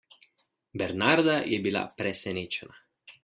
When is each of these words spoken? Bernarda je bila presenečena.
Bernarda 0.81 1.35
je 1.51 1.59
bila 1.67 1.83
presenečena. 2.01 2.81